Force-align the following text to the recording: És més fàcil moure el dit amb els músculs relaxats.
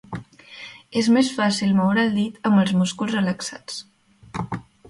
És 1.01 1.09
més 1.17 1.29
fàcil 1.39 1.75
moure 1.81 2.05
el 2.07 2.11
dit 2.21 2.51
amb 2.51 2.63
els 2.65 2.75
músculs 2.81 3.15
relaxats. 3.21 3.81